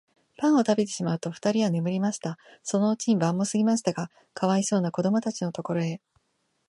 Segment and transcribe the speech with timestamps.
[0.39, 2.39] パンをたべてしまうと、ふたりは眠りました。
[2.63, 6.01] そのうちに晩もすぎましたが、かわいそうなこどもたちのところへ、